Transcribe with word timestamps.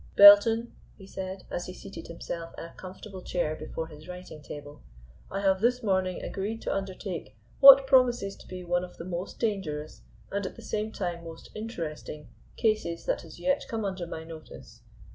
"Belton," 0.15 0.73
he 0.97 1.05
said, 1.05 1.43
as 1.51 1.67
he 1.67 1.75
seated 1.75 2.07
himself 2.07 2.55
in 2.57 2.63
a 2.63 2.73
comfortable 2.75 3.21
chair 3.21 3.55
before 3.55 3.85
his 3.85 4.07
writing 4.07 4.41
table, 4.41 4.81
"I 5.29 5.41
have 5.41 5.61
this 5.61 5.83
morning 5.83 6.23
agreed 6.23 6.63
to 6.63 6.73
undertake 6.73 7.37
what 7.59 7.85
promises 7.85 8.35
to 8.37 8.47
be 8.47 8.63
one 8.63 8.83
of 8.83 8.97
the 8.97 9.05
most 9.05 9.37
dangerous, 9.37 10.01
and 10.31 10.43
at 10.43 10.55
the 10.55 10.63
same 10.63 10.91
time 10.91 11.23
most 11.23 11.51
interesting, 11.53 12.29
cases 12.57 13.05
that 13.05 13.21
has 13.21 13.37
yet 13.39 13.65
come 13.69 13.85
under 13.85 14.07
my 14.07 14.23
notice. 14.23 14.81